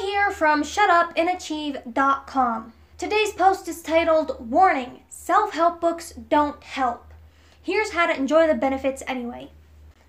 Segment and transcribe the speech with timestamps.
[0.00, 2.72] Here from ShutUpAndAchieve.com.
[2.96, 7.12] Today's post is titled Warning Self Help Books Don't Help.
[7.60, 9.50] Here's how to enjoy the benefits anyway.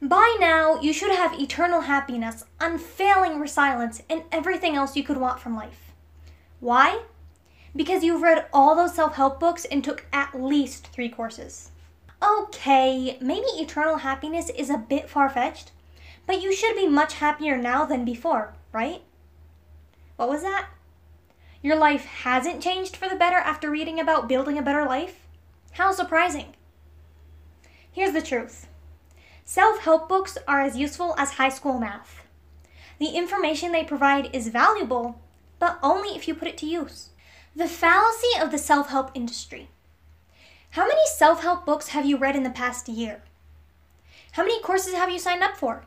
[0.00, 5.38] By now, you should have eternal happiness, unfailing resilience, and everything else you could want
[5.38, 5.92] from life.
[6.60, 7.02] Why?
[7.76, 11.72] Because you've read all those self help books and took at least three courses.
[12.22, 15.72] Okay, maybe eternal happiness is a bit far fetched,
[16.26, 19.02] but you should be much happier now than before, right?
[20.16, 20.68] What was that?
[21.62, 25.20] Your life hasn't changed for the better after reading about building a better life?
[25.72, 26.54] How surprising.
[27.90, 28.68] Here's the truth
[29.44, 32.22] self help books are as useful as high school math.
[32.98, 35.20] The information they provide is valuable,
[35.58, 37.10] but only if you put it to use.
[37.56, 39.68] The fallacy of the self help industry.
[40.70, 43.22] How many self help books have you read in the past year?
[44.32, 45.86] How many courses have you signed up for?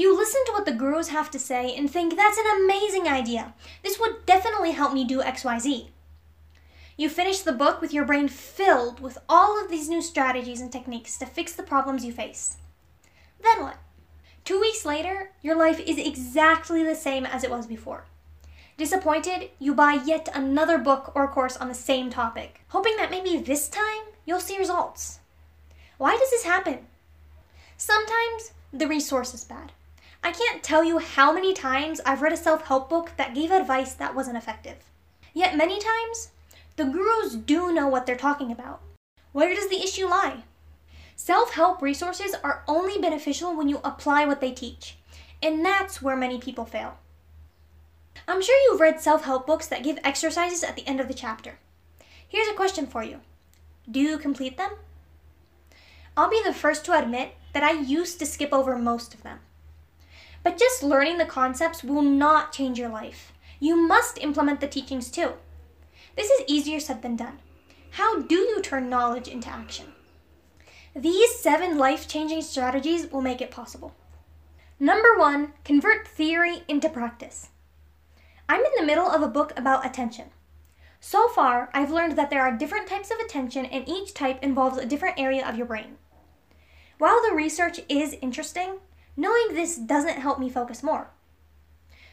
[0.00, 3.52] You listen to what the gurus have to say and think that's an amazing idea.
[3.82, 5.88] This would definitely help me do XYZ.
[6.96, 10.72] You finish the book with your brain filled with all of these new strategies and
[10.72, 12.56] techniques to fix the problems you face.
[13.42, 13.76] Then what?
[14.42, 18.06] Two weeks later, your life is exactly the same as it was before.
[18.78, 23.36] Disappointed, you buy yet another book or course on the same topic, hoping that maybe
[23.36, 25.20] this time you'll see results.
[25.98, 26.86] Why does this happen?
[27.76, 29.72] Sometimes the resource is bad.
[30.22, 33.50] I can't tell you how many times I've read a self help book that gave
[33.50, 34.76] advice that wasn't effective.
[35.32, 36.30] Yet many times,
[36.76, 38.80] the gurus do know what they're talking about.
[39.32, 40.44] Where does the issue lie?
[41.16, 44.96] Self help resources are only beneficial when you apply what they teach,
[45.42, 46.98] and that's where many people fail.
[48.28, 51.14] I'm sure you've read self help books that give exercises at the end of the
[51.14, 51.58] chapter.
[52.28, 53.20] Here's a question for you
[53.90, 54.70] Do you complete them?
[56.16, 59.40] I'll be the first to admit that I used to skip over most of them.
[60.42, 63.32] But just learning the concepts will not change your life.
[63.58, 65.34] You must implement the teachings too.
[66.16, 67.38] This is easier said than done.
[67.92, 69.86] How do you turn knowledge into action?
[70.94, 73.94] These seven life changing strategies will make it possible.
[74.78, 77.50] Number one, convert theory into practice.
[78.48, 80.30] I'm in the middle of a book about attention.
[80.98, 84.78] So far, I've learned that there are different types of attention, and each type involves
[84.78, 85.96] a different area of your brain.
[86.98, 88.80] While the research is interesting,
[89.16, 91.10] Knowing this doesn't help me focus more.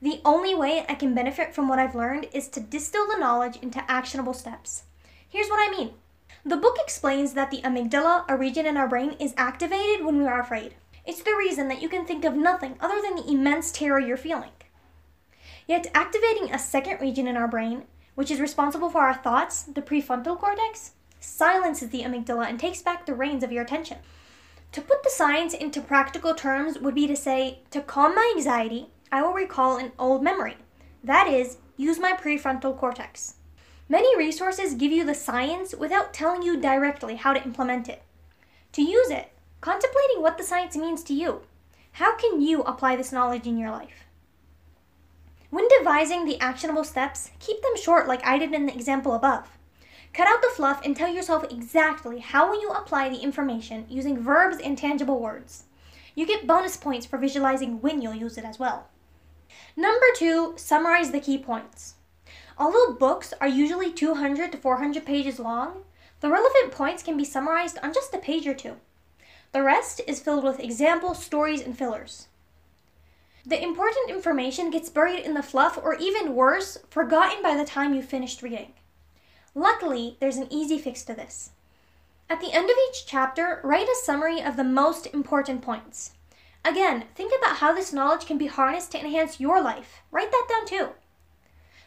[0.00, 3.56] The only way I can benefit from what I've learned is to distill the knowledge
[3.56, 4.84] into actionable steps.
[5.28, 5.94] Here's what I mean.
[6.44, 10.26] The book explains that the amygdala, a region in our brain, is activated when we
[10.26, 10.76] are afraid.
[11.04, 14.16] It's the reason that you can think of nothing other than the immense terror you're
[14.16, 14.50] feeling.
[15.66, 17.84] Yet, activating a second region in our brain,
[18.14, 23.04] which is responsible for our thoughts, the prefrontal cortex, silences the amygdala and takes back
[23.04, 23.98] the reins of your attention.
[24.72, 28.88] To put the science into practical terms would be to say, to calm my anxiety,
[29.10, 30.56] I will recall an old memory.
[31.02, 33.36] That is, use my prefrontal cortex.
[33.88, 38.02] Many resources give you the science without telling you directly how to implement it.
[38.72, 41.40] To use it, contemplating what the science means to you.
[41.92, 44.04] How can you apply this knowledge in your life?
[45.50, 49.57] When devising the actionable steps, keep them short like I did in the example above.
[50.18, 54.20] Cut out the fluff and tell yourself exactly how will you apply the information using
[54.20, 55.62] verbs and tangible words.
[56.16, 58.88] You get bonus points for visualizing when you'll use it as well.
[59.76, 61.94] Number two, summarize the key points.
[62.58, 65.84] Although books are usually 200 to 400 pages long,
[66.18, 68.74] the relevant points can be summarized on just a page or two.
[69.52, 72.26] The rest is filled with examples, stories, and fillers.
[73.46, 77.94] The important information gets buried in the fluff or even worse, forgotten by the time
[77.94, 78.72] you finished reading.
[79.58, 81.50] Luckily, there's an easy fix to this.
[82.30, 86.12] At the end of each chapter, write a summary of the most important points.
[86.64, 90.02] Again, think about how this knowledge can be harnessed to enhance your life.
[90.12, 90.88] Write that down too.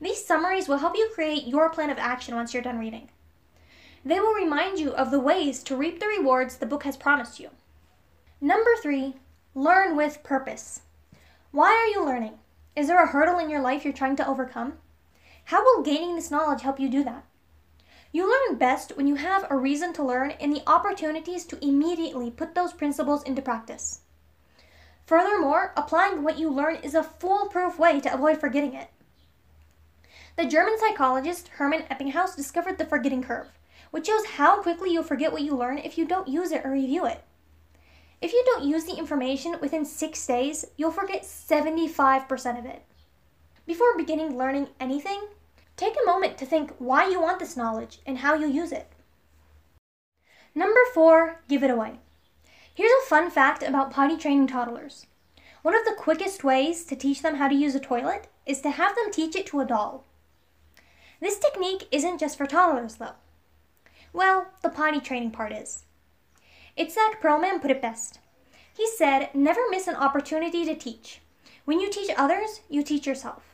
[0.00, 3.10] These summaries will help you create your plan of action once you're done reading.
[4.02, 7.38] They will remind you of the ways to reap the rewards the book has promised
[7.38, 7.50] you.
[8.40, 9.16] Number three,
[9.54, 10.80] learn with purpose.
[11.50, 12.38] Why are you learning?
[12.74, 14.78] Is there a hurdle in your life you're trying to overcome?
[15.44, 17.26] How will gaining this knowledge help you do that?
[18.10, 22.30] You learn best when you have a reason to learn and the opportunities to immediately
[22.30, 24.00] put those principles into practice.
[25.04, 28.90] Furthermore, applying what you learn is a foolproof way to avoid forgetting it.
[30.36, 33.48] The German psychologist Hermann Ebbinghaus discovered the forgetting curve,
[33.90, 36.72] which shows how quickly you'll forget what you learn if you don't use it or
[36.72, 37.24] review it.
[38.20, 42.82] If you don't use the information within six days, you'll forget 75% of it.
[43.66, 45.20] Before beginning learning anything,
[45.78, 48.90] Take a moment to think why you want this knowledge and how you use it.
[50.52, 52.00] Number four, give it away.
[52.74, 55.06] Here's a fun fact about potty training toddlers.
[55.62, 58.70] One of the quickest ways to teach them how to use a toilet is to
[58.70, 60.04] have them teach it to a doll.
[61.20, 63.14] This technique isn't just for toddlers, though.
[64.12, 65.84] Well, the potty training part is.
[66.76, 68.18] Itzhak Perlman put it best.
[68.76, 71.20] He said, Never miss an opportunity to teach.
[71.66, 73.47] When you teach others, you teach yourself.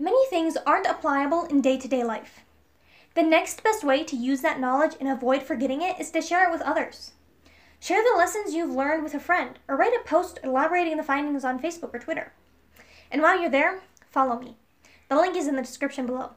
[0.00, 2.40] Many things aren't applicable in day to day life.
[3.12, 6.48] The next best way to use that knowledge and avoid forgetting it is to share
[6.48, 7.12] it with others.
[7.80, 11.44] Share the lessons you've learned with a friend, or write a post elaborating the findings
[11.44, 12.32] on Facebook or Twitter.
[13.10, 14.56] And while you're there, follow me.
[15.10, 16.30] The link is in the description below.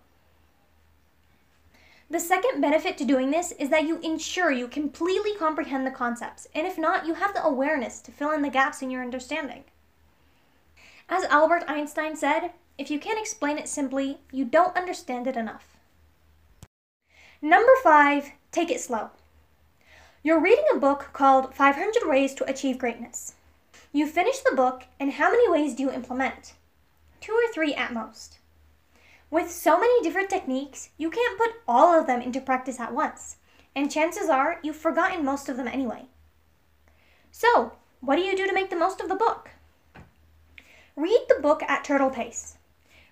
[2.10, 6.48] The second benefit to doing this is that you ensure you completely comprehend the concepts,
[6.54, 9.64] and if not, you have the awareness to fill in the gaps in your understanding.
[11.08, 15.78] As Albert Einstein said, if you can't explain it simply, you don't understand it enough.
[17.42, 19.12] Number five, take it slow.
[20.24, 23.36] You're reading a book called 500 Ways to Achieve Greatness.
[23.92, 26.54] You finish the book, and how many ways do you implement?
[27.22, 28.38] Two or three at most.
[29.30, 33.38] With so many different techniques, you can't put all of them into practice at once,
[33.76, 36.06] and chances are you've forgotten most of them anyway.
[37.32, 39.50] So, what do you do to make the most of the book?
[40.96, 42.58] Read the book at turtle pace.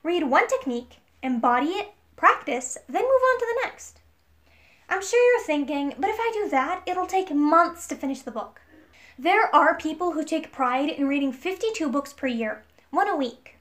[0.04, 4.00] Read one technique, embody it, practice, then move on to the next.
[4.90, 8.32] I'm sure you're thinking, but if I do that, it'll take months to finish the
[8.32, 8.62] book.
[9.18, 13.58] There are people who take pride in reading 52 books per year, one a week.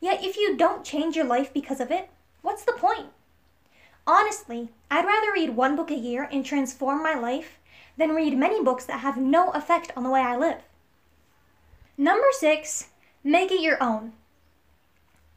[0.00, 2.10] Yet if you don't change your life because of it,
[2.42, 3.06] what's the point?
[4.06, 7.58] Honestly, I'd rather read one book a year and transform my life
[7.96, 10.62] than read many books that have no effect on the way I live.
[11.98, 12.88] Number six,
[13.24, 14.12] make it your own.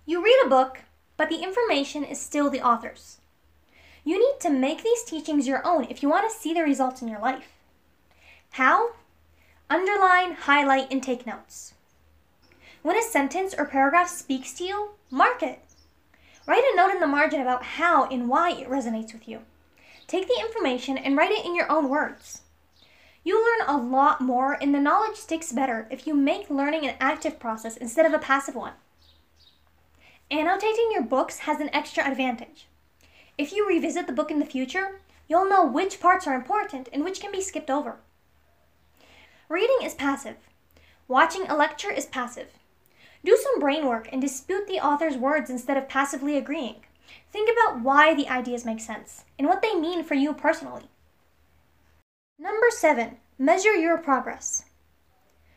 [0.09, 0.79] You read a book,
[1.17, 3.21] but the information is still the author's.
[4.03, 7.03] You need to make these teachings your own if you want to see the results
[7.03, 7.53] in your life.
[8.53, 8.93] How?
[9.69, 11.75] Underline, highlight, and take notes.
[12.81, 15.59] When a sentence or paragraph speaks to you, mark it.
[16.47, 19.41] Write a note in the margin about how and why it resonates with you.
[20.07, 22.41] Take the information and write it in your own words.
[23.23, 26.95] You learn a lot more and the knowledge sticks better if you make learning an
[26.99, 28.73] active process instead of a passive one.
[30.31, 32.67] Annotating your books has an extra advantage.
[33.35, 37.03] If you revisit the book in the future, you'll know which parts are important and
[37.03, 37.97] which can be skipped over.
[39.49, 40.35] Reading is passive.
[41.07, 42.49] Watching a lecture is passive.
[43.25, 46.85] Do some brain work and dispute the author's words instead of passively agreeing.
[47.31, 50.89] Think about why the ideas make sense and what they mean for you personally.
[52.37, 54.65] Number seven, measure your progress.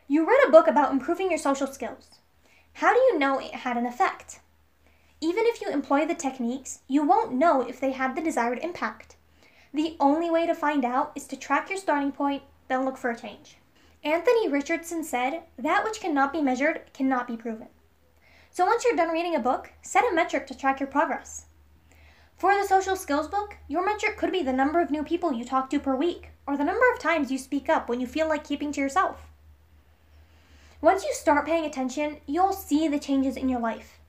[0.07, 2.17] You read a book about improving your social skills.
[2.73, 4.39] How do you know it had an effect?
[5.23, 9.15] Even if you employ the techniques, you won't know if they had the desired impact.
[9.73, 13.09] The only way to find out is to track your starting point, then look for
[13.09, 13.55] a change.
[14.03, 17.69] Anthony Richardson said, That which cannot be measured cannot be proven.
[18.51, 21.45] So once you're done reading a book, set a metric to track your progress.
[22.35, 25.45] For the social skills book, your metric could be the number of new people you
[25.45, 28.27] talk to per week, or the number of times you speak up when you feel
[28.27, 29.29] like keeping to yourself.
[30.81, 34.01] Once you start paying attention, you'll see the changes in your life.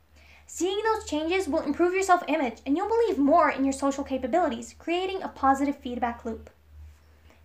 [0.46, 4.04] Seeing those changes will improve your self image and you'll believe more in your social
[4.04, 6.50] capabilities, creating a positive feedback loop.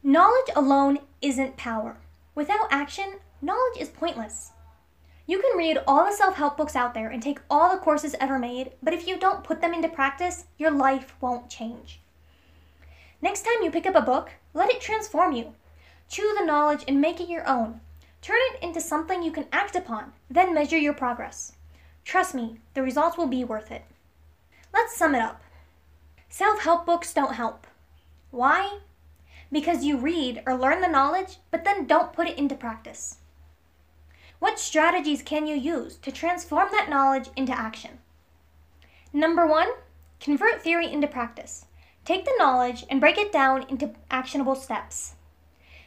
[0.03, 1.97] Knowledge alone isn't power.
[2.35, 4.51] Without action, knowledge is pointless.
[5.27, 8.15] You can read all the self help books out there and take all the courses
[8.19, 12.01] ever made, but if you don't put them into practice, your life won't change.
[13.21, 15.53] Next time you pick up a book, let it transform you.
[16.07, 17.81] Chew the knowledge and make it your own.
[18.21, 21.53] Turn it into something you can act upon, then measure your progress.
[22.09, 23.83] Trust me, the results will be worth it.
[24.73, 25.43] Let's sum it up.
[26.27, 27.67] Self help books don't help.
[28.31, 28.79] Why?
[29.51, 33.17] Because you read or learn the knowledge, but then don't put it into practice.
[34.39, 37.99] What strategies can you use to transform that knowledge into action?
[39.13, 39.69] Number one,
[40.19, 41.65] convert theory into practice.
[42.05, 45.13] Take the knowledge and break it down into actionable steps.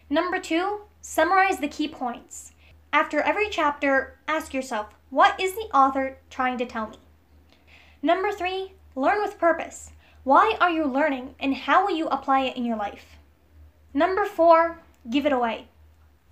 [0.08, 2.51] Number two, summarize the key points.
[2.92, 6.98] After every chapter, ask yourself what is the author trying to tell me?
[8.02, 9.92] Number three, learn with purpose.
[10.24, 13.16] Why are you learning and how will you apply it in your life?
[13.94, 15.68] Number four, give it away.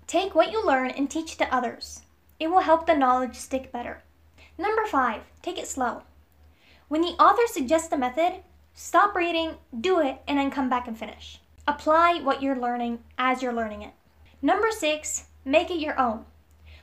[0.05, 2.01] Take what you learn and teach to others.
[2.39, 4.03] It will help the knowledge stick better.
[4.57, 6.03] Number five, take it slow.
[6.89, 10.97] When the author suggests a method, stop reading, do it, and then come back and
[10.97, 11.39] finish.
[11.67, 13.93] Apply what you're learning as you're learning it.
[14.41, 16.25] Number six, make it your own.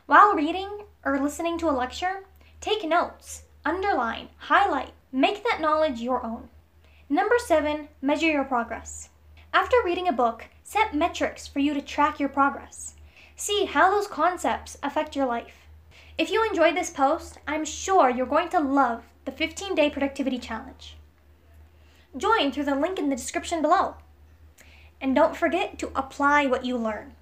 [0.08, 2.24] While reading, or listening to a lecture,
[2.62, 6.48] take notes, underline, highlight, make that knowledge your own.
[7.10, 9.10] Number seven, measure your progress.
[9.52, 12.94] After reading a book, set metrics for you to track your progress.
[13.36, 15.68] See how those concepts affect your life.
[16.16, 20.38] If you enjoyed this post, I'm sure you're going to love the 15 day productivity
[20.38, 20.96] challenge.
[22.16, 23.96] Join through the link in the description below.
[25.02, 27.12] And don't forget to apply what you learn.